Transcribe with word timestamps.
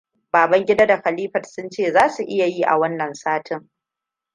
Babangida 0.33 0.85
da 0.87 1.01
Khalifat 1.01 1.45
sun 1.45 1.69
ce 1.69 1.91
za 1.91 2.09
su 2.09 2.23
iya 2.23 2.45
yi 2.45 2.63
a 2.63 2.77
wannan 2.77 3.13
satin. 3.13 3.69